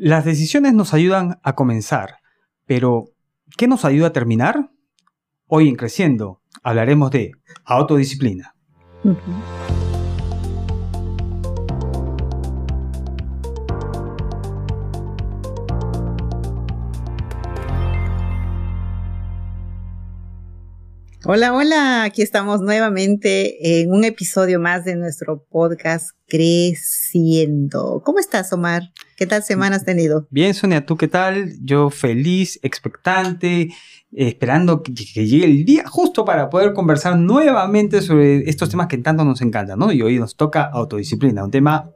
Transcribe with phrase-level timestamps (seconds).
[0.00, 2.18] Las decisiones nos ayudan a comenzar,
[2.66, 3.06] pero
[3.56, 4.70] ¿qué nos ayuda a terminar?
[5.48, 7.32] Hoy en Creciendo hablaremos de
[7.64, 8.54] autodisciplina.
[21.30, 28.00] Hola, hola, aquí estamos nuevamente en un episodio más de nuestro podcast Creciendo.
[28.02, 28.84] ¿Cómo estás, Omar?
[29.14, 30.26] ¿Qué tal semana has tenido?
[30.30, 31.52] Bien, Sonia, ¿tú qué tal?
[31.60, 33.68] Yo feliz, expectante,
[34.10, 39.22] esperando que, llegue el día justo para poder conversar nuevamente sobre estos temas que tanto
[39.22, 39.92] nos encantan, ¿no?
[39.92, 41.92] Y hoy nos toca autodisciplina, un tema...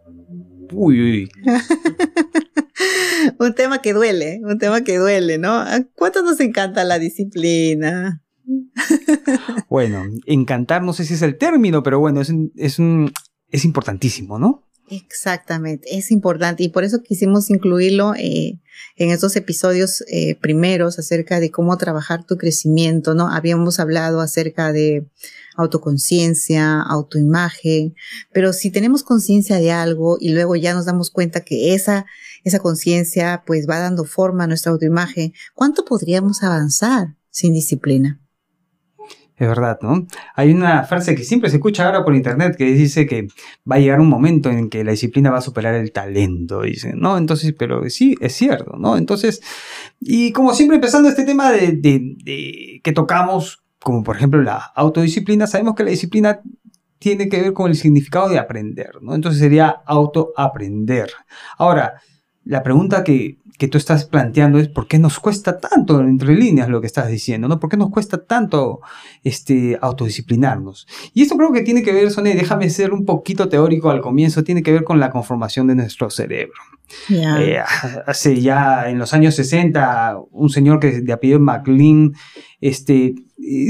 [0.74, 1.30] Uy, uy.
[3.38, 5.64] un tema que duele, un tema que duele, ¿no?
[5.96, 8.22] ¿Cuánto nos encanta la disciplina?
[9.68, 13.12] bueno, encantar, no sé si es el término, pero bueno, es, es, un,
[13.48, 14.64] es importantísimo, ¿no?
[14.88, 18.60] Exactamente, es importante y por eso quisimos incluirlo eh,
[18.96, 23.28] en estos episodios eh, primeros acerca de cómo trabajar tu crecimiento, ¿no?
[23.28, 25.08] Habíamos hablado acerca de
[25.56, 27.94] autoconciencia, autoimagen,
[28.32, 32.04] pero si tenemos conciencia de algo y luego ya nos damos cuenta que esa,
[32.44, 38.21] esa conciencia pues va dando forma a nuestra autoimagen, ¿cuánto podríamos avanzar sin disciplina?
[39.36, 40.06] Es verdad, ¿no?
[40.34, 43.28] Hay una frase que siempre se escucha ahora por internet que dice que
[43.70, 47.00] va a llegar un momento en que la disciplina va a superar el talento, dicen,
[47.00, 47.16] ¿no?
[47.16, 48.96] Entonces, pero sí, es cierto, ¿no?
[48.96, 49.42] Entonces,
[50.00, 55.46] y como siempre empezando este tema de, de que tocamos, como por ejemplo la autodisciplina,
[55.46, 56.40] sabemos que la disciplina
[56.98, 59.14] tiene que ver con el significado de aprender, ¿no?
[59.14, 61.10] Entonces sería autoaprender.
[61.58, 61.94] Ahora,
[62.44, 66.68] la pregunta que que tú estás planteando es por qué nos cuesta tanto, entre líneas,
[66.68, 67.60] lo que estás diciendo, ¿no?
[67.60, 68.80] ¿Por qué nos cuesta tanto
[69.22, 70.88] este, autodisciplinarnos?
[71.14, 74.42] Y esto creo que tiene que ver, Sonia, déjame ser un poquito teórico al comienzo,
[74.42, 76.60] tiene que ver con la conformación de nuestro cerebro.
[77.08, 77.58] Eh,
[78.06, 82.14] hace ya en los años 60, un señor que de apellido MacLean
[82.60, 83.14] este,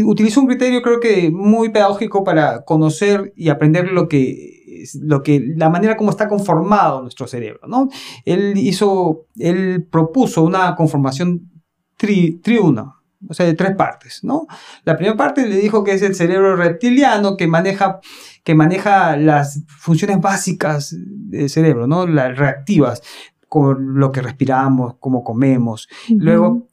[0.05, 4.52] utilizó un criterio creo que muy pedagógico para conocer y aprender lo que
[5.01, 7.89] lo que, la manera como está conformado nuestro cerebro, ¿no?
[8.25, 11.51] Él hizo, él propuso una conformación
[11.97, 12.95] tri, triuna,
[13.29, 14.47] o sea, de tres partes, ¿no?
[14.85, 18.01] La primera parte le dijo que es el cerebro reptiliano que maneja,
[18.43, 22.07] que maneja las funciones básicas del cerebro, ¿no?
[22.07, 23.03] Las reactivas,
[23.49, 25.89] con lo que respiramos, cómo comemos.
[26.09, 26.69] Luego,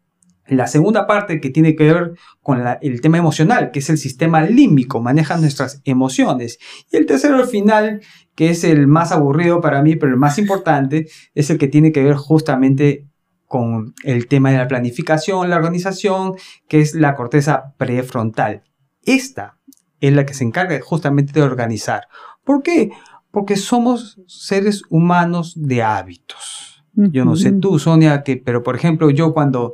[0.50, 4.42] la segunda parte que tiene que ver con el tema emocional, que es el sistema
[4.42, 6.60] límbico, maneja nuestras emociones.
[6.92, 8.02] Y el tercero al final,
[8.36, 11.92] que es el más aburrido para mí, pero el más importante, es el que tiene
[11.92, 13.08] que ver justamente
[13.46, 16.36] con el tema de la planificación, la organización,
[16.68, 18.64] que es la corteza prefrontal.
[19.04, 19.58] Esta
[20.00, 22.04] es la que se encarga justamente de organizar.
[22.44, 22.92] ¿Por qué?
[23.32, 26.84] Porque somos seres humanos de hábitos.
[26.94, 29.74] Yo no sé tú, Sonia, que, pero por ejemplo, yo cuando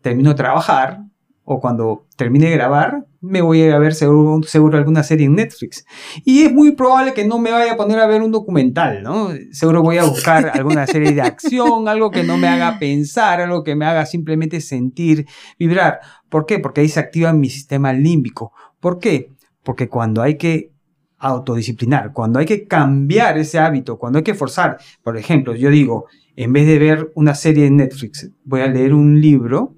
[0.00, 1.02] termino de trabajar
[1.48, 5.86] o cuando termine de grabar, me voy a ver seguro, seguro alguna serie en Netflix.
[6.24, 9.28] Y es muy probable que no me vaya a poner a ver un documental, ¿no?
[9.52, 13.62] Seguro voy a buscar alguna serie de acción, algo que no me haga pensar, algo
[13.62, 15.26] que me haga simplemente sentir,
[15.56, 16.00] vibrar.
[16.28, 16.58] ¿Por qué?
[16.58, 18.52] Porque ahí se activa mi sistema límbico.
[18.80, 19.30] ¿Por qué?
[19.62, 20.72] Porque cuando hay que
[21.18, 26.06] autodisciplinar, cuando hay que cambiar ese hábito, cuando hay que forzar, por ejemplo, yo digo,
[26.34, 29.75] en vez de ver una serie en Netflix, voy a leer un libro,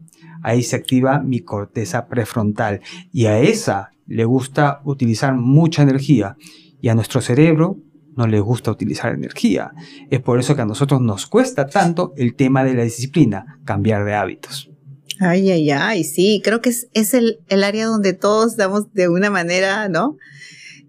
[0.49, 2.81] ahí se activa mi corteza prefrontal
[3.13, 6.37] y a esa le gusta utilizar mucha energía
[6.81, 7.79] y a nuestro cerebro
[8.17, 9.73] no le gusta utilizar energía.
[10.11, 14.05] Es por eso que a nosotros nos cuesta tanto el tema de la disciplina, cambiar
[14.05, 14.71] de hábitos.
[15.21, 19.89] Ay, ay, ay, sí, creo que es, el, área donde todos damos de una manera,
[19.89, 20.17] ¿no?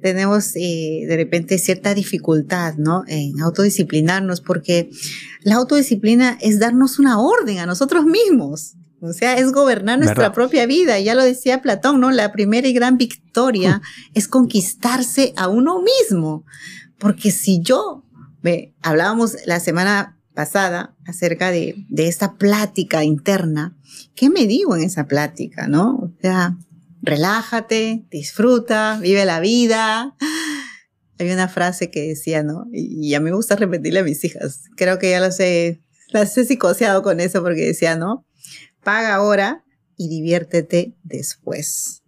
[0.02, 3.03] Tenemos eh, de repente cierta dificultad, ¿no?
[3.08, 4.90] En autodisciplinarnos, porque
[5.44, 8.75] la autodisciplina es darnos una orden a nosotros mismos.
[9.02, 11.00] O sea, es gobernar nuestra propia vida.
[11.00, 12.12] Ya lo decía Platón, ¿no?
[12.12, 13.82] La primera y gran victoria
[14.14, 16.46] es conquistarse a uno mismo.
[16.98, 18.04] Porque si yo,
[18.42, 23.78] ve, hablábamos la semana pasada acerca de, de esta plática interna,
[24.16, 25.96] ¿qué me digo en esa plática, no?
[25.96, 26.57] O sea,
[27.01, 30.16] relájate, disfruta, vive la vida.
[31.19, 32.68] Hay una frase que decía, ¿no?
[32.72, 34.63] Y, a mí me gusta repetirle a mis hijas.
[34.75, 38.25] Creo que ya las he, las he psicoseado con eso porque decía, ¿no?
[38.89, 39.63] Paga ahora
[39.97, 42.01] y diviértete después.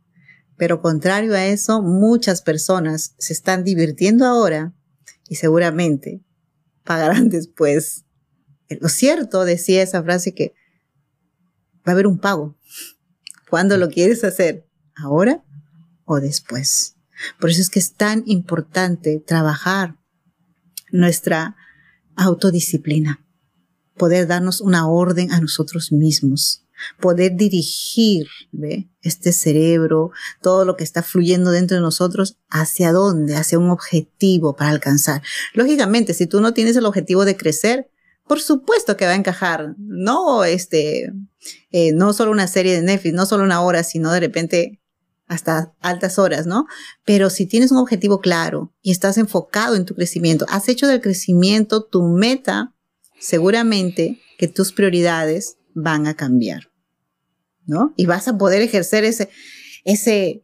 [0.58, 4.74] Pero contrario a eso, muchas personas se están divirtiendo ahora
[5.30, 6.24] y seguramente
[6.84, 8.06] pagarán después.
[8.68, 10.56] Lo cierto, decía esa frase, que
[11.88, 12.58] va a haber un pago.
[13.48, 14.68] ¿Cuándo lo quieres hacer?
[14.96, 15.44] ¿Ahora
[16.06, 16.96] o después?
[17.40, 20.00] Por eso es que es tan importante trabajar
[20.92, 21.56] nuestra
[22.16, 23.24] autodisciplina
[24.02, 26.61] poder darnos una orden a nosotros mismos,
[27.00, 28.28] poder dirigir
[29.02, 30.12] este cerebro,
[30.42, 35.22] todo lo que está fluyendo dentro de nosotros, hacia dónde, hacia un objetivo para alcanzar.
[35.54, 37.90] Lógicamente, si tú no tienes el objetivo de crecer,
[38.28, 41.12] por supuesto que va a encajar, no este,
[41.72, 44.82] eh, no solo una serie de Netflix, no solo una hora, sino de repente
[45.28, 46.66] hasta altas horas, ¿no?
[47.06, 51.00] Pero si tienes un objetivo claro y estás enfocado en tu crecimiento, has hecho del
[51.00, 52.74] crecimiento tu meta,
[53.18, 56.71] seguramente que tus prioridades van a cambiar,
[57.66, 57.94] ¿no?
[57.96, 59.30] Y vas a poder ejercer ese,
[59.84, 60.44] ese,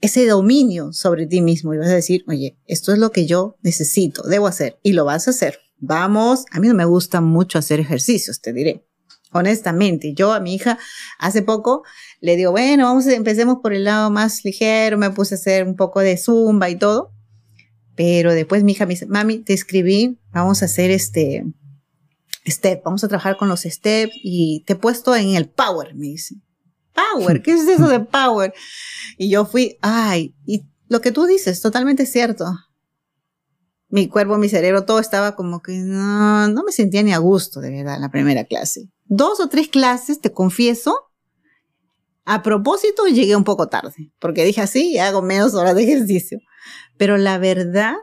[0.00, 3.56] ese dominio sobre ti mismo y vas a decir, oye, esto es lo que yo
[3.62, 5.58] necesito, debo hacer y lo vas a hacer.
[5.78, 8.86] Vamos, a mí no me gusta mucho hacer ejercicios, te diré.
[9.32, 10.78] Honestamente, yo a mi hija
[11.18, 11.84] hace poco
[12.20, 15.76] le digo, bueno, vamos, empecemos por el lado más ligero, me puse a hacer un
[15.76, 17.12] poco de zumba y todo.
[17.94, 21.44] Pero después mi hija me dice, mami, te escribí, vamos a hacer este
[22.46, 26.06] step, vamos a trabajar con los steps y te he puesto en el power, me
[26.06, 26.36] dice.
[26.92, 28.52] Power, ¿qué es eso de power?
[29.16, 32.46] Y yo fui, ay, y lo que tú dices, totalmente cierto.
[33.88, 37.60] Mi cuerpo, mi cerebro, todo estaba como que no, no me sentía ni a gusto,
[37.60, 38.88] de verdad, en la primera clase.
[39.06, 41.10] Dos o tres clases, te confieso,
[42.24, 46.38] a propósito, llegué un poco tarde, porque dije así, hago menos horas de ejercicio.
[46.96, 47.94] Pero la verdad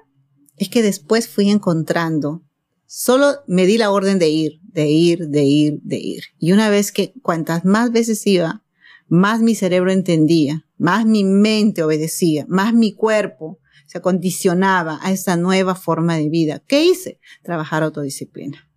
[0.58, 2.44] es que después fui encontrando,
[2.88, 6.24] solo me di la orden de ir, de ir, de ir, de ir.
[6.40, 8.64] Y una vez que cuantas más veces iba,
[9.08, 15.38] más mi cerebro entendía, más mi mente obedecía, más mi cuerpo se acondicionaba a esa
[15.38, 16.64] nueva forma de vida.
[16.68, 17.20] ¿Qué hice?
[17.44, 18.70] Trabajar autodisciplina.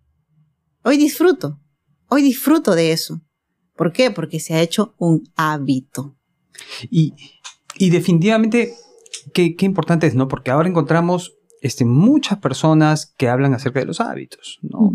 [0.83, 1.61] Hoy disfruto,
[2.09, 3.21] hoy disfruto de eso.
[3.77, 4.11] ¿Por qué?
[4.11, 6.17] Porque se ha hecho un hábito.
[6.91, 7.15] Y,
[7.79, 8.75] definitivamente,
[9.33, 10.29] qué, importante es, ¿no?
[10.29, 14.93] Porque ahora encontramos este, muchas personas que hablan acerca de los hábitos, ¿no?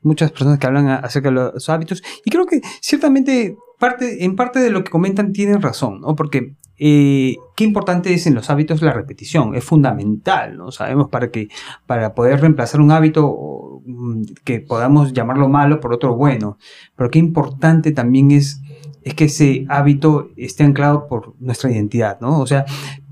[0.00, 2.02] Muchas personas que hablan acerca de los hábitos.
[2.24, 6.16] Y creo que ciertamente parte, en parte de lo que comentan tienen razón, ¿no?
[6.16, 10.70] Porque eh, qué importante es en los hábitos la repetición, es fundamental, ¿no?
[10.70, 11.48] Sabemos para que
[11.86, 16.56] para poder reemplazar un hábito mm, que podamos llamarlo malo por otro bueno,
[16.94, 18.60] pero qué importante también es,
[19.02, 22.40] es que ese hábito esté anclado por nuestra identidad, ¿no?
[22.40, 22.64] O sea,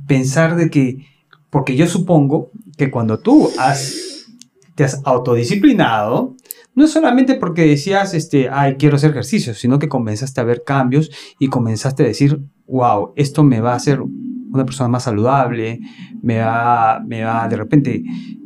[0.06, 1.04] pensar de que,
[1.50, 4.26] porque yo supongo que cuando tú has,
[4.74, 6.36] te has autodisciplinado,
[6.74, 10.62] no es solamente porque decías, este, ay, quiero hacer ejercicio, sino que comenzaste a ver
[10.64, 15.80] cambios y comenzaste a decir, wow, esto me va a hacer una persona más saludable,
[16.22, 18.04] me va, me va, de repente,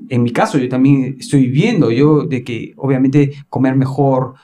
[0.09, 4.35] en mi caso, yo también estoy viendo yo de que obviamente comer mejor,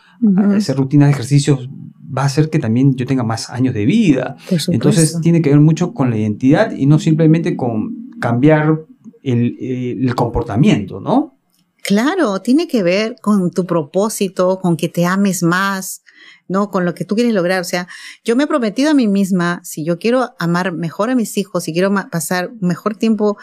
[0.56, 1.68] hacer rutinas de ejercicios
[2.16, 4.36] va a hacer que también yo tenga más años de vida.
[4.68, 8.86] Entonces tiene que ver mucho con la identidad y no simplemente con cambiar
[9.26, 9.56] el,
[10.02, 11.36] el comportamiento, ¿no?
[11.82, 16.02] Claro, tiene que ver con tu propósito, con que te ames más,
[16.48, 16.70] ¿no?
[16.70, 17.60] Con lo que tú quieres lograr.
[17.60, 17.86] O sea,
[18.24, 21.62] yo me he prometido a mí misma, si yo quiero amar mejor a mis hijos,
[21.62, 23.36] si quiero pasar mejor tiempo,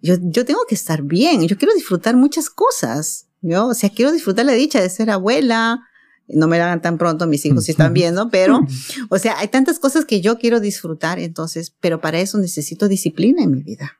[0.00, 3.68] yo, yo tengo que estar bien, yo quiero disfrutar muchas cosas, ¿no?
[3.68, 5.80] O sea, quiero disfrutar la dicha de ser abuela,
[6.26, 8.60] no me la hagan tan pronto mis hijos si están viendo, pero,
[9.10, 13.42] o sea, hay tantas cosas que yo quiero disfrutar, entonces, pero para eso necesito disciplina
[13.42, 13.99] en mi vida.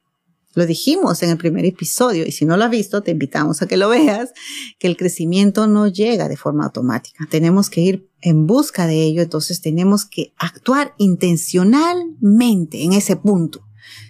[0.55, 3.69] Lo dijimos en el primer episodio y si no lo has visto, te invitamos a
[3.69, 4.33] que lo veas,
[4.81, 7.27] que el crecimiento no llega de forma automática.
[7.31, 13.65] Tenemos que ir en busca de ello, entonces tenemos que actuar intencionalmente en ese punto.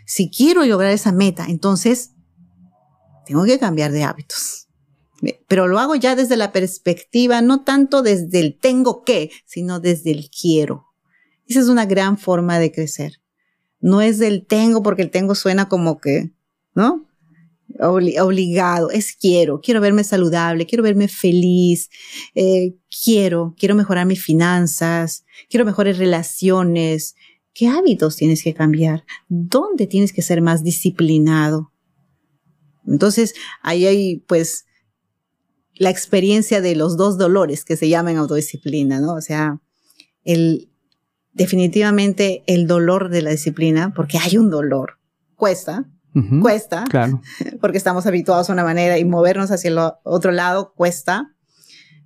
[0.07, 2.13] Si quiero lograr esa meta, entonces
[3.27, 4.69] tengo que cambiar de hábitos.
[5.47, 10.13] Pero lo hago ya desde la perspectiva, no tanto desde el tengo que, sino desde
[10.13, 10.87] el quiero.
[11.47, 13.20] Esa es una gran forma de crecer.
[13.81, 16.33] No es del tengo porque el tengo suena como que,
[16.75, 17.07] ¿no?
[17.79, 21.89] obligado, es quiero, quiero verme saludable, quiero verme feliz,
[22.35, 27.15] eh, quiero, quiero mejorar mis finanzas, quiero mejores relaciones.
[27.53, 29.05] ¿Qué hábitos tienes que cambiar?
[29.29, 31.73] ¿Dónde tienes que ser más disciplinado?
[32.87, 34.67] Entonces, ahí hay pues
[35.75, 39.15] la experiencia de los dos dolores que se llaman autodisciplina, ¿no?
[39.15, 39.61] O sea,
[40.25, 40.70] el,
[41.33, 44.99] definitivamente el dolor de la disciplina, porque hay un dolor,
[45.35, 45.87] cuesta,
[46.43, 47.23] cuesta, claro.
[47.61, 51.35] porque estamos habituados a una manera y movernos hacia el otro lado cuesta,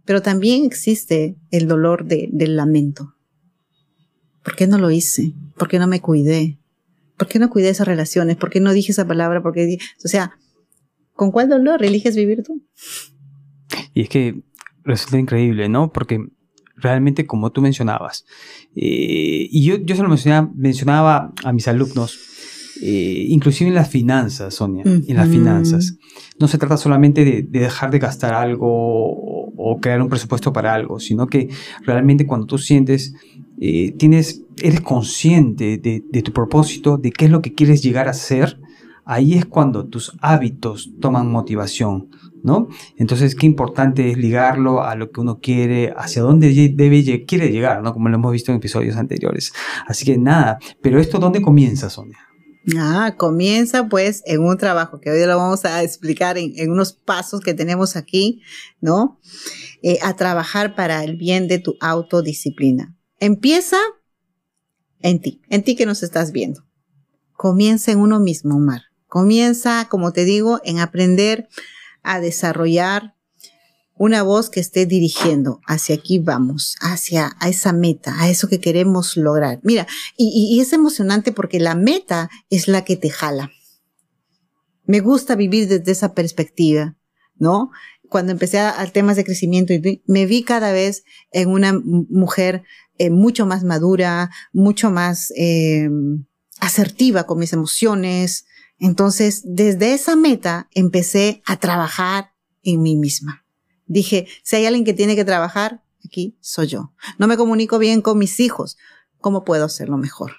[0.04, 3.14] pero también existe el dolor del lamento.
[4.42, 5.32] ¿Por qué no lo hice?
[5.56, 6.58] ¿Por qué no me cuidé?
[7.16, 8.36] ¿Por qué no cuidé esas relaciones?
[8.36, 9.42] ¿Por qué no dije esa palabra?
[9.42, 10.36] ¿Por qué o sea,
[11.14, 12.62] ¿con cuál dolor eliges vivir tú?
[13.94, 14.42] Y es que
[14.82, 15.92] resulta increíble, ¿no?
[15.92, 16.20] Porque
[16.76, 18.24] realmente como tú mencionabas,
[18.74, 22.18] eh, y yo, yo se lo mencionaba, mencionaba a mis alumnos,
[22.82, 25.96] eh, inclusive en las finanzas, Sonia, en las finanzas.
[26.40, 30.74] No se trata solamente de, dejar de gastar algo o, o crear un presupuesto para
[30.74, 31.48] algo, sino que
[31.82, 33.14] realmente cuando tú sientes,
[33.60, 38.08] eh, tienes, eres consciente de, de tu propósito, de qué es lo que quieres llegar
[38.08, 38.60] a ser,
[39.04, 42.08] ahí es cuando tus hábitos toman motivación,
[42.44, 42.68] ¿no?
[42.96, 47.82] Entonces, qué importante es ligarlo a lo que uno quiere, hacia dónde debe, quiere llegar,
[47.82, 47.94] ¿no?
[47.94, 49.52] Como lo hemos visto en episodios anteriores.
[49.86, 52.18] Así que nada, pero esto ¿dónde comienza, Sonia?
[52.78, 57.40] Ah, comienza pues en un trabajo que hoy lo vamos a explicar en, unos pasos
[57.40, 58.42] que tenemos aquí,
[58.80, 59.18] ¿no?
[59.82, 62.94] Eh, a trabajar para el bien de tu autodisciplina.
[63.20, 63.78] Empieza
[65.00, 66.66] en ti, en ti que nos estás viendo.
[67.32, 68.82] Comienza en uno mismo, Omar.
[69.06, 71.48] Comienza, como te digo, en aprender
[72.04, 73.14] a desarrollar
[73.96, 78.60] una voz que esté dirigiendo hacia aquí vamos, hacia a esa meta, a eso que
[78.60, 79.60] queremos lograr.
[79.62, 83.50] Mira, y, es emocionante porque la meta es la que te jala.
[84.84, 86.96] Me gusta vivir desde esa perspectiva,
[87.36, 87.70] ¿no?
[88.08, 89.72] Cuando empecé a, temas de crecimiento,
[90.06, 92.64] me vi cada vez en una mujer
[92.98, 95.88] eh, mucho más madura, mucho más eh,
[96.60, 98.44] asertiva con mis emociones,
[98.78, 103.44] entonces, desde esa meta empecé a trabajar en mí misma.
[103.86, 106.92] Dije, si hay alguien que tiene que trabajar, aquí soy yo.
[107.18, 108.76] No me comunico bien con mis hijos.
[109.20, 110.32] ¿Cómo puedo hacerlo mejor?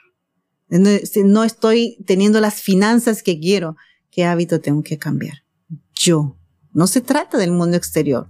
[0.67, 3.77] No estoy teniendo las finanzas que quiero.
[4.11, 5.43] ¿Qué hábito tengo que cambiar?
[5.95, 6.37] Yo.
[6.73, 8.29] No se trata del mundo exterior.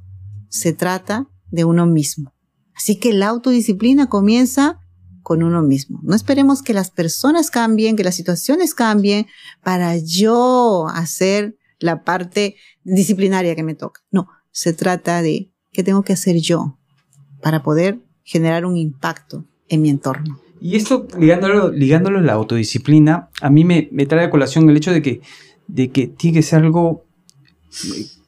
[0.49, 2.33] Se trata de uno mismo.
[2.75, 4.79] Así que la autodisciplina comienza
[5.25, 5.99] con uno mismo.
[6.03, 9.25] No esperemos que las personas cambien, que las situaciones cambien
[9.63, 14.01] para yo hacer la parte disciplinaria que me toca.
[14.11, 16.77] No, se trata de qué tengo que hacer yo
[17.41, 20.39] para poder generar un impacto en mi entorno.
[20.61, 24.91] Y esto, ligándolo, ligándolo a la autodisciplina, a mí me, trae a colación el hecho
[24.91, 25.21] de que,
[25.67, 27.03] de que tiene que ser algo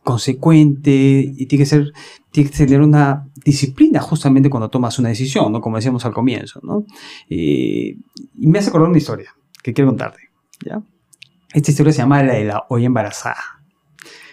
[0.08, 0.90] consecuente
[1.36, 1.92] y tiene que ser,
[2.32, 5.60] tiene que tener una disciplina justamente cuando tomas una decisión, ¿no?
[5.60, 6.86] Como decíamos al comienzo, ¿no?
[7.28, 7.98] y
[8.36, 10.20] me hace acordar una historia que quiero contarte,
[10.66, 10.82] ¿ya?
[11.54, 13.44] Esta historia se llama la de la olla embarazada,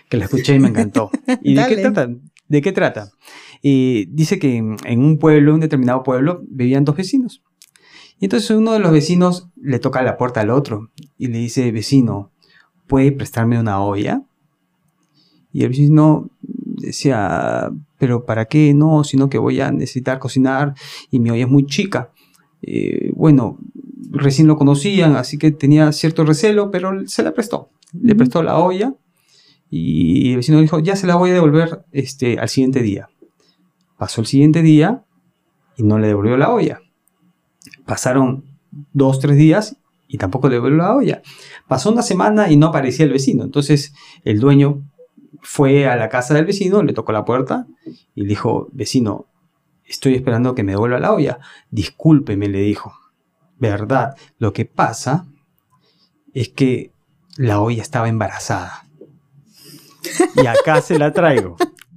[0.08, 1.10] que la escuché y me encantó.
[1.42, 2.08] ¿Y de qué trata?
[2.46, 3.10] ¿De qué trata?
[3.60, 7.42] dice que en un pueblo, un determinado pueblo, vivían dos vecinos.
[8.20, 11.72] Y entonces uno de los vecinos le toca la puerta al otro y le dice,
[11.72, 12.30] vecino,
[12.86, 14.22] ¿puede prestarme una olla?
[15.54, 19.04] Y el vecino decía, pero ¿para qué no?
[19.04, 20.74] Sino que voy a necesitar cocinar
[21.12, 22.10] y mi olla es muy chica.
[22.60, 23.58] Eh, bueno,
[24.10, 27.70] recién lo conocían, así que tenía cierto recelo, pero se la prestó.
[27.92, 28.94] Le prestó la olla
[29.70, 33.08] y el vecino dijo, ya se la voy a devolver este, al siguiente día.
[33.96, 35.04] Pasó el siguiente día
[35.76, 36.80] y no le devolvió la olla.
[37.86, 38.44] Pasaron
[38.92, 39.76] dos, tres días
[40.08, 41.22] y tampoco le devolvió la olla.
[41.68, 43.44] Pasó una semana y no aparecía el vecino.
[43.44, 43.94] Entonces
[44.24, 44.82] el dueño
[45.42, 47.66] fue a la casa del vecino, le tocó la puerta
[48.14, 49.26] y le dijo, vecino,
[49.84, 51.38] estoy esperando que me devuelva la olla.
[51.70, 52.92] Discúlpeme, le dijo.
[53.58, 55.26] Verdad, lo que pasa
[56.32, 56.92] es que
[57.36, 58.88] la olla estaba embarazada.
[60.36, 61.56] Y acá se la traigo.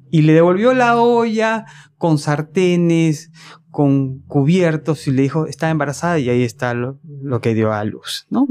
[0.09, 1.65] Y le devolvió la olla
[1.97, 3.31] con sartenes,
[3.71, 6.99] con cubiertos y le dijo, está embarazada y ahí está lo,
[7.41, 8.47] que dio a luz, ¿no?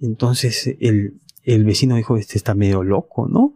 [0.00, 3.54] Entonces el, el vecino dijo, este está medio loco, ¿no?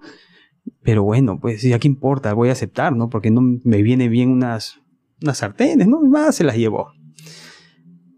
[0.83, 3.09] Pero bueno, pues ya qué importa, voy a aceptar, ¿no?
[3.09, 4.81] Porque no me viene bien unas,
[5.23, 6.00] unas sartenes, ¿no?
[6.00, 6.93] Más se las llevó.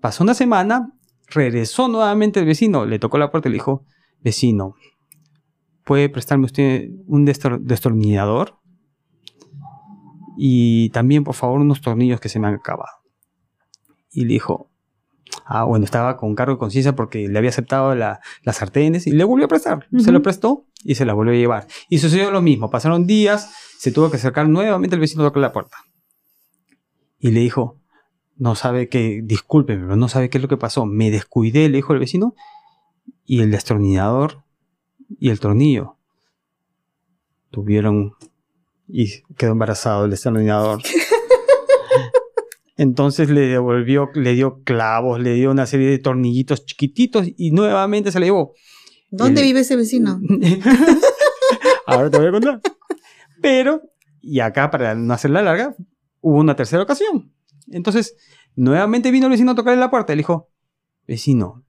[0.01, 0.93] Pasó una semana,
[1.29, 3.85] regresó nuevamente el vecino, le tocó la puerta y le dijo,
[4.21, 4.75] vecino,
[5.85, 8.59] ¿puede prestarme usted un destornillador?
[10.37, 12.93] Y también, por favor, unos tornillos que se me han acabado.
[14.11, 14.71] Y le dijo,
[15.49, 19.23] Ah, bueno, estaba con cargo de conciencia porque le había aceptado las sartenes y le
[19.23, 19.87] volvió a prestar.
[19.97, 21.67] Se lo prestó y se la volvió a llevar.
[21.89, 22.69] Y sucedió lo mismo.
[22.69, 25.77] Pasaron días, se tuvo que acercar nuevamente el vecino tocó la puerta.
[27.21, 27.79] Y le dijo,
[28.37, 30.85] no sabe qué, discúlpeme, pero no sabe qué es lo que pasó.
[30.85, 32.35] Me descuidé, le dijo el vecino,
[33.25, 34.43] y el destornillador
[35.21, 35.97] y el tornillo
[37.51, 38.15] tuvieron
[38.89, 40.83] y quedó embarazado el destornillador.
[42.77, 48.13] Entonces le devolvió, le dio clavos, le dio una serie de tornillitos chiquititos y nuevamente
[48.13, 48.55] se le llevó.
[49.11, 50.21] ¿Dónde vive ese vecino?
[51.87, 52.61] Ahora te voy a contar.
[53.41, 53.83] Pero,
[54.21, 55.75] y acá para no hacerla larga,
[56.21, 57.33] hubo una tercera ocasión.
[57.69, 58.15] Entonces,
[58.57, 60.51] nuevamente vino el vecino a tocarle la puerta le dijo,
[61.07, 61.65] vecino,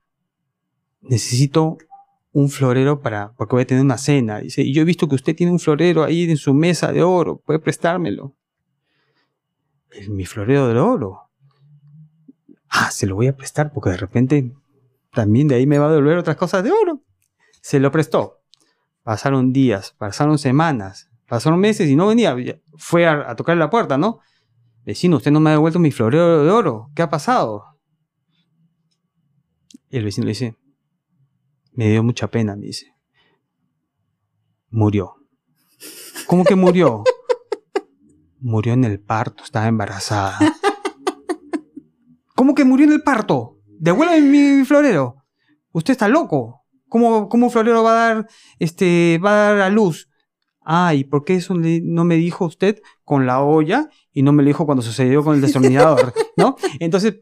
[1.01, 1.77] necesito
[2.31, 4.39] un florero para, porque voy a tener una cena.
[4.39, 7.01] Dice, y yo he visto que usted tiene un florero ahí en su mesa de
[7.01, 8.35] oro, puede prestármelo
[10.09, 11.29] mi florero de oro.
[12.69, 14.53] Ah, se lo voy a prestar porque de repente
[15.13, 17.01] también de ahí me va a devolver otras cosas de oro.
[17.61, 18.41] Se lo prestó.
[19.03, 22.35] Pasaron días, pasaron semanas, Pasaron meses y no venía.
[22.77, 24.19] Fue a, a tocarle la puerta, ¿no?
[24.85, 26.89] Vecino, usted no me ha devuelto mi florero de oro.
[26.95, 27.65] ¿Qué ha pasado?
[29.89, 30.55] El vecino le dice,
[31.73, 32.93] me dio mucha pena, me dice.
[34.69, 35.15] Murió.
[36.27, 37.03] ¿Cómo que murió?
[38.39, 40.37] murió en el parto, estaba embarazada.
[42.35, 43.57] ¿Cómo que murió en el parto?
[43.79, 45.23] Devuélveme mi florero.
[45.71, 46.63] Usted está loco.
[46.89, 48.27] ¿Cómo, cómo un florero va a dar,
[48.59, 50.09] este, va a dar a luz?
[50.69, 54.47] Ay, ¿por qué eso no me dijo usted con la olla y no me lo
[54.47, 56.13] dijo cuando sucedió con el destornillador?
[56.37, 56.57] ¿No?
[56.79, 57.19] Entonces,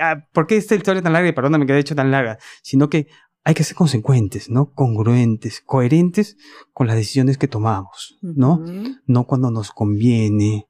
[0.00, 1.28] ah, ¿por qué esta historia tan larga?
[1.28, 2.38] Y perdóname que haya hecho tan larga.
[2.62, 3.06] Sino que
[3.44, 4.72] hay que ser consecuentes, ¿no?
[4.72, 6.36] Congruentes, coherentes
[6.72, 8.62] con las decisiones que tomamos, ¿no?
[9.06, 10.68] No cuando nos conviene,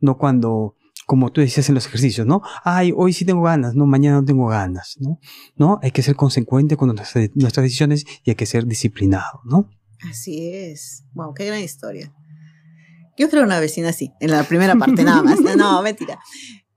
[0.00, 2.42] no cuando, como tú decías en los ejercicios, ¿no?
[2.64, 5.18] Ay, hoy sí tengo ganas, no, mañana no tengo ganas, ¿no?
[5.56, 9.68] No, hay que ser consecuente con nuestras, nuestras decisiones y hay que ser disciplinado, ¿no?
[10.08, 11.04] Así es.
[11.14, 12.12] Wow, qué gran historia.
[13.18, 15.40] Yo creo una vecina así, en la primera parte nada más.
[15.56, 16.18] No, mentira.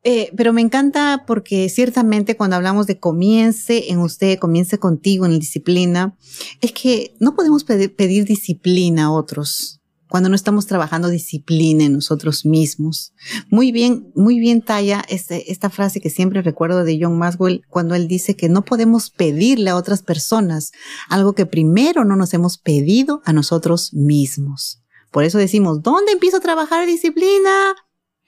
[0.03, 5.33] Eh, pero me encanta porque ciertamente cuando hablamos de comience en usted, comience contigo en
[5.33, 6.17] la disciplina,
[6.61, 12.43] es que no podemos pedir, disciplina a otros cuando no estamos trabajando disciplina en nosotros
[12.43, 13.13] mismos.
[13.51, 17.93] Muy bien, muy bien talla este, esta frase que siempre recuerdo de John Maxwell cuando
[17.93, 20.71] él dice que no podemos pedirle a otras personas
[21.09, 24.81] algo que primero no nos hemos pedido a nosotros mismos.
[25.11, 27.75] Por eso decimos, ¿dónde empiezo a trabajar disciplina?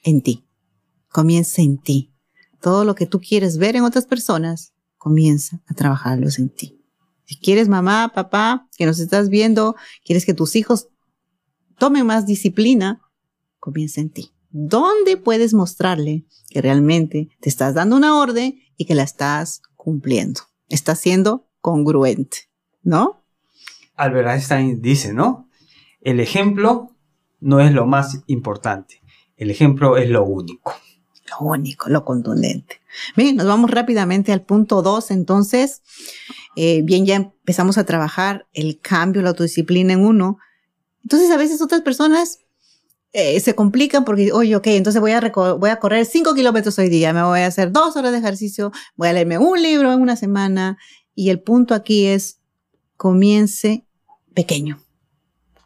[0.04, 0.46] En ti
[1.12, 2.14] comienza en ti.
[2.62, 6.80] Todo lo que tú quieres ver en otras personas, comienza a trabajarlos en ti.
[7.26, 9.76] Si quieres mamá, papá, que nos estás viendo,
[10.06, 10.90] quieres que tus hijos
[11.80, 13.02] tomen más disciplina,
[13.60, 14.32] comienza en ti.
[14.52, 20.42] ¿Dónde puedes mostrarle que realmente te estás dando una orden y que la estás cumpliendo?
[20.70, 22.50] Estás siendo congruente,
[22.84, 23.24] ¿no?
[23.96, 25.50] Albert Einstein dice, ¿no?
[26.02, 26.96] El ejemplo
[27.40, 29.02] no es lo más importante,
[29.36, 30.74] el ejemplo es lo único
[31.32, 32.82] lo único, lo contundente.
[33.16, 35.12] Bien, nos vamos rápidamente al punto dos.
[35.12, 35.82] Entonces,
[36.56, 40.38] eh, bien, ya empezamos a trabajar el cambio, la autodisciplina en uno.
[41.04, 42.40] Entonces, a veces otras personas
[43.14, 45.32] eh, se complican porque, oye, ok, entonces voy a,
[45.80, 49.14] correr cinco kilómetros hoy día, me voy a hacer dos horas de ejercicio, voy a
[49.14, 50.78] leerme un libro en una semana.
[51.14, 52.40] Y el punto aquí es,
[52.96, 53.86] comience
[54.34, 54.82] pequeño.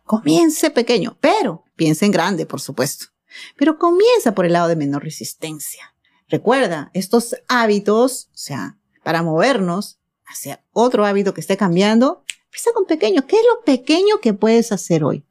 [0.03, 3.14] Comience pequeño, pero piense en grande, por supuesto.
[3.55, 5.93] Pero comienza por el lado de menor resistencia.
[6.27, 12.85] Recuerda, estos hábitos, o sea, para movernos hacia otro hábito que esté cambiando, empieza con
[12.85, 13.27] pequeño.
[13.27, 15.25] ¿Qué es lo pequeño que puedes hacer hoy?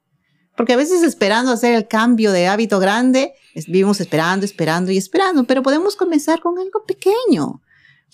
[0.57, 3.35] Porque a veces esperando hacer el cambio de hábito grande,
[3.67, 7.61] vivimos esperando, esperando y esperando, pero podemos comenzar con algo pequeño.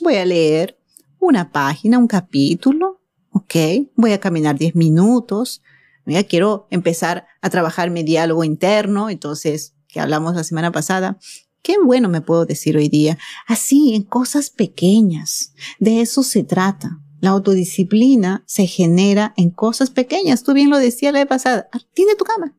[0.00, 0.78] Voy a leer
[1.18, 3.54] una página, un capítulo, ¿ok?
[3.94, 5.62] Voy a caminar 10 minutos.
[6.06, 11.18] Ya quiero empezar a trabajar mi diálogo interno, entonces que hablamos la semana pasada,
[11.62, 13.18] qué bueno me puedo decir hoy día.
[13.46, 15.52] Así, en cosas pequeñas.
[15.78, 17.00] De eso se trata.
[17.20, 20.42] La autodisciplina se genera en cosas pequeñas.
[20.42, 21.68] Tú bien lo decías la vez pasada.
[21.72, 22.56] Ah, tiende tu cama.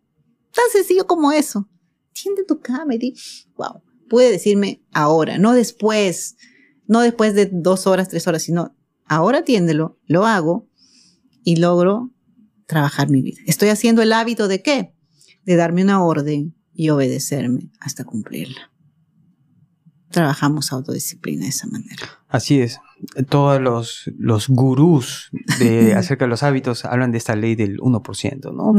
[0.54, 1.67] Tan sencillo como eso.
[2.13, 3.15] Tiende tu cama y di,
[3.56, 6.36] wow, puede decirme ahora, no después,
[6.86, 10.67] no después de dos horas, tres horas, sino ahora tiéndelo, lo hago
[11.46, 12.12] y logro
[12.67, 13.39] trabajar mi vida.
[13.48, 14.94] Estoy haciendo el hábito de qué?
[15.44, 18.72] De darme una orden, y obedecerme hasta cumplirla.
[20.10, 22.08] Trabajamos autodisciplina de esa manera.
[22.28, 22.80] Así es.
[23.30, 28.52] Todos los, los gurús de, acerca de los hábitos hablan de esta ley del 1%,
[28.52, 28.74] ¿no?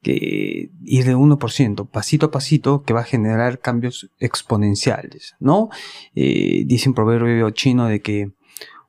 [0.00, 5.68] Que ir de 1%, pasito a pasito, que va a generar cambios exponenciales, ¿no?
[6.14, 8.32] Eh, dice un proverbio chino de que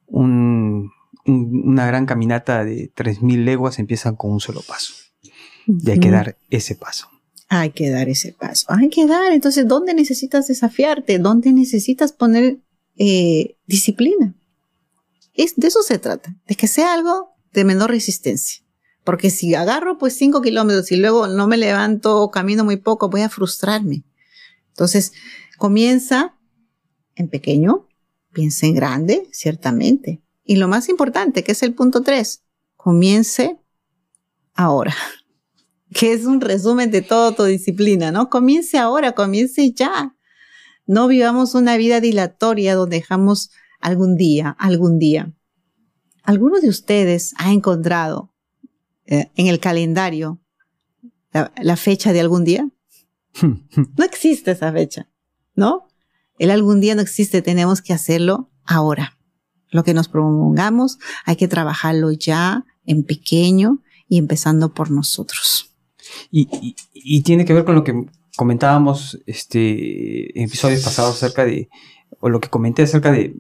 [0.06, 0.92] un,
[1.26, 4.94] una gran caminata de 3.000 leguas empieza con un solo paso.
[5.68, 7.10] Y hay que dar ese paso.
[7.50, 8.66] Hay que dar ese paso.
[8.70, 9.32] Hay que dar.
[9.32, 11.18] Entonces, ¿dónde necesitas desafiarte?
[11.18, 12.60] ¿Dónde necesitas poner
[12.98, 14.36] eh, disciplina?
[15.34, 18.64] Es, de eso se trata, de que sea algo de menor resistencia.
[19.04, 23.10] Porque si agarro pues cinco kilómetros y luego no me levanto o camino muy poco,
[23.10, 24.04] voy a frustrarme.
[24.70, 25.14] Entonces,
[25.58, 26.36] comienza
[27.16, 27.88] en pequeño,
[28.34, 30.22] piensa en grande, ciertamente.
[30.44, 32.44] Y lo más importante, que es el punto tres,
[32.76, 33.58] comience
[34.54, 34.96] ahora
[35.93, 38.30] que es un resumen de toda tu disciplina, ¿no?
[38.30, 40.15] Comience ahora, comience ya.
[40.86, 45.34] No vivamos una vida dilatoria donde dejamos algún día, algún día.
[46.23, 48.34] ¿Alguno de ustedes ha encontrado
[49.06, 50.41] eh, en el calendario
[51.32, 52.69] la, fecha de algún día?
[53.41, 55.10] no existe esa fecha,
[55.56, 55.88] ¿no?
[56.38, 59.17] El algún día no existe, tenemos que hacerlo ahora.
[59.69, 65.57] Lo que nos promulgamos hay que trabajarlo ya, en pequeño y empezando por nosotros.
[66.32, 71.70] Y, tiene que ver con lo que comentábamos este, en episodios pasados acerca de,
[72.20, 73.34] o lo que comenté acerca de,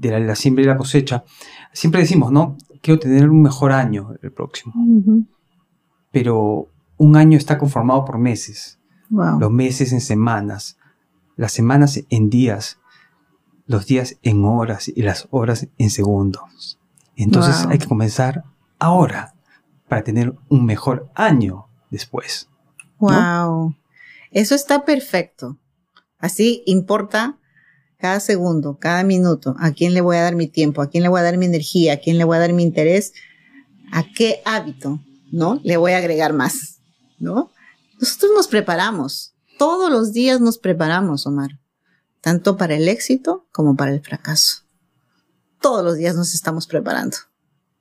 [0.00, 1.24] la, siembra y la cosecha.
[1.72, 2.56] Siempre decimos, ¿no?
[2.82, 4.74] Quiero tener un mejor año el próximo.
[6.10, 8.78] Pero un año está conformado por meses.
[9.10, 10.78] Los meses en semanas,
[11.36, 12.78] las semanas en días,
[13.66, 16.78] los días en horas y las horas en segundos.
[17.16, 18.44] Entonces hay que comenzar
[18.78, 19.34] ahora
[19.90, 22.48] para tener un mejor año después.
[23.00, 23.74] Wow.
[24.30, 25.58] Eso está perfecto.
[26.16, 27.40] Así importa
[27.98, 31.08] cada segundo, cada minuto, a quién le voy a dar mi tiempo, a quién le
[31.08, 33.12] voy a dar mi energía, a quién le voy a dar mi interés,
[33.90, 35.00] a qué hábito,
[35.32, 35.60] ¿no?
[35.64, 36.78] Le voy a agregar más,
[37.18, 37.50] ¿no?
[37.98, 41.58] Nosotros nos preparamos, todos los días nos preparamos, Omar,
[42.20, 44.62] tanto para el éxito como para el fracaso.
[45.60, 47.16] Todos los días nos estamos preparando.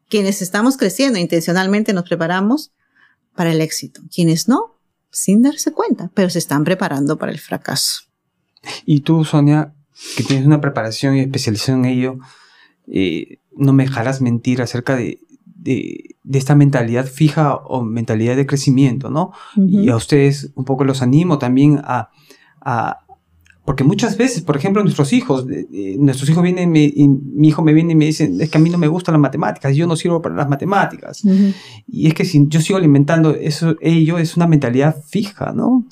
[0.10, 2.72] Quienes estamos creciendo intencionalmente nos preparamos
[3.36, 4.02] para el éxito.
[4.13, 4.76] Quienes no,
[5.12, 8.02] sin darse cuenta, pero se están preparando para el fracaso.
[8.86, 9.74] Y tú, Sonia,
[10.17, 12.19] que tienes una preparación y especialización en ello,
[12.88, 15.19] eh, no me dejarás mentir acerca de,
[16.32, 19.34] esta mentalidad fija o mentalidad de crecimiento, ¿no?
[19.56, 22.10] Y a ustedes un poco los animo también a,
[23.69, 25.45] porque muchas veces, por ejemplo, nuestros hijos,
[25.99, 28.71] nuestros hijos vienen y mi hijo me viene y me dice, es que a mí
[28.71, 31.21] no me gustan las matemáticas, yo no sirvo para las matemáticas.
[31.88, 35.86] Y es que si yo sigo alimentando eso, ello es una mentalidad fija, ¿no?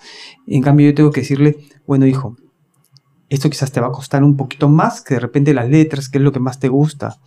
[0.47, 2.35] En cambio yo tengo que decirle, bueno hijo,
[3.29, 6.17] esto quizás te va a costar un poquito más que de repente las letras, que
[6.17, 7.19] es lo que más te gusta,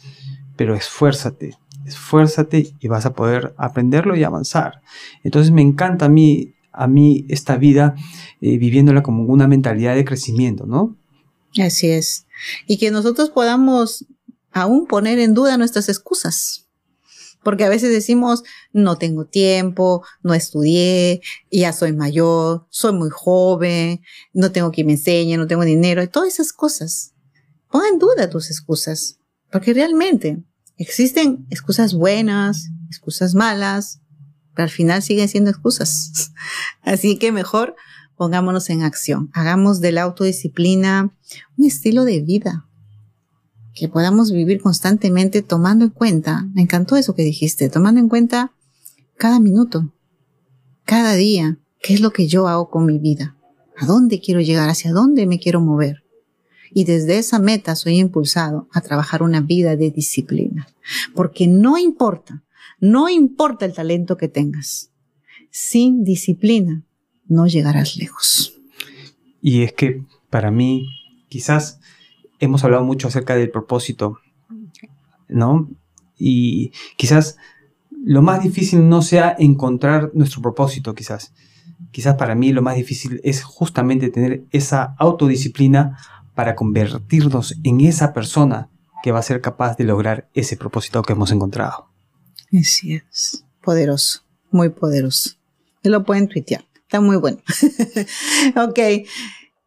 [0.57, 1.55] pero esfuérzate,
[1.87, 4.81] esfuérzate y vas a poder aprenderlo y avanzar.
[5.23, 7.95] Entonces me encanta a mí a mí esta vida
[8.41, 10.97] eh, viviéndola como una mentalidad de crecimiento, ¿no?
[11.59, 12.27] Así es.
[12.67, 14.07] Y que nosotros podamos
[14.53, 16.67] aún poner en duda nuestras excusas.
[17.43, 24.03] Porque a veces decimos, no tengo tiempo, no estudié, ya soy mayor, soy muy joven,
[24.35, 27.15] no tengo quien me enseñe, no tengo dinero, y todas esas cosas.
[27.71, 29.19] Pon en duda tus excusas.
[29.51, 30.43] Porque realmente
[30.77, 34.00] existen excusas buenas, excusas malas,
[34.63, 36.33] al final siguen siendo excusas.
[36.83, 37.77] Así que mejor
[38.17, 39.31] pongámonos en acción.
[39.33, 41.15] Hagamos de la autodisciplina
[41.57, 42.67] un estilo de vida
[43.75, 48.53] que podamos vivir constantemente tomando en cuenta, me encantó eso que dijiste, tomando en cuenta
[49.17, 49.93] cada minuto,
[50.85, 53.37] cada día, qué es lo que yo hago con mi vida,
[53.79, 56.05] a dónde quiero llegar, hacia dónde me quiero mover.
[56.73, 60.69] Y desde esa meta soy impulsado a trabajar una vida de disciplina,
[61.15, 62.45] porque no importa
[62.79, 64.93] no importa el talento que tengas.
[65.51, 66.85] Sin disciplina
[67.27, 68.55] no llegarás lejos.
[69.43, 70.89] Y es que para mí,
[71.29, 71.81] quizás
[72.39, 74.19] hemos hablado mucho acerca del propósito,
[75.29, 75.71] ¿no?
[76.19, 77.37] Y quizás
[78.05, 81.33] lo más difícil no sea encontrar nuestro propósito, quizás.
[81.91, 85.99] Quizás para mí lo más difícil es justamente tener esa autodisciplina
[86.35, 88.69] para convertirnos en esa persona
[89.03, 91.90] que va a ser capaz de lograr ese propósito que hemos encontrado.
[92.53, 93.45] Así es.
[93.63, 94.23] Poderoso.
[94.51, 95.31] Muy poderoso.
[95.83, 96.65] lo pueden tuitear.
[96.75, 97.39] Está muy bueno.
[98.57, 98.79] ok.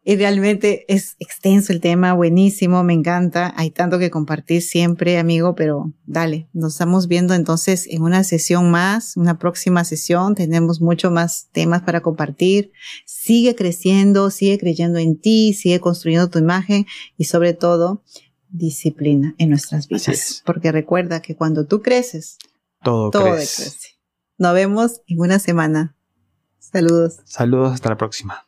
[0.06, 3.54] Y realmente es extenso el tema, buenísimo, me encanta.
[3.56, 8.70] Hay tanto que compartir siempre, amigo, pero dale, nos estamos viendo entonces en una sesión
[8.70, 10.34] más, una próxima sesión.
[10.34, 12.70] Tenemos mucho más temas para compartir.
[13.06, 16.84] Sigue creciendo, sigue creyendo en ti, sigue construyendo tu imagen
[17.16, 18.02] y sobre todo
[18.50, 20.42] disciplina en nuestras vidas.
[20.44, 22.36] Porque recuerda que cuando tú creces,
[22.84, 23.72] todo, crece.
[24.38, 25.96] Nos vemos en una semana.
[26.58, 27.18] Saludos.
[27.24, 28.46] Saludos, hasta la próxima.